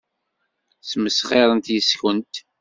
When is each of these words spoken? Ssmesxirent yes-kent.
Ssmesxirent 0.81 1.71
yes-kent. 1.73 2.33